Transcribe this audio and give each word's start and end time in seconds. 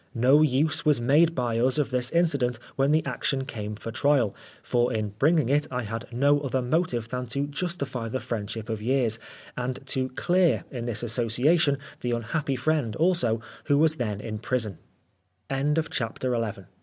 No 0.15 0.41
use 0.41 0.83
was 0.83 0.99
made 0.99 1.35
by 1.35 1.59
us 1.59 1.77
of 1.77 1.91
this 1.91 2.09
incident 2.09 2.57
when 2.75 2.89
the 2.91 3.05
action 3.05 3.45
came: 3.45 3.73
Oscar 3.73 3.73
Wilde 3.73 3.79
for 3.79 3.91
trial, 3.91 4.35
for 4.63 4.91
in 4.91 5.09
bringing 5.19 5.47
it 5.47 5.67
I 5.69 5.83
had 5.83 6.07
no 6.11 6.39
other 6.39 6.59
motive 6.63 7.09
than 7.09 7.27
to 7.27 7.45
justify 7.45 8.09
the 8.09 8.19
friendship 8.19 8.67
of 8.67 8.81
years, 8.81 9.19
and 9.55 9.77
to 9.89 10.09
clear, 10.09 10.63
in 10.71 10.87
this 10.87 11.03
association, 11.03 11.77
the 11.99 12.13
unhappy 12.13 12.55
friend 12.55 12.95
also 12.95 13.41
who 13.65 13.77
was 13.77 13.97
the 13.97 14.17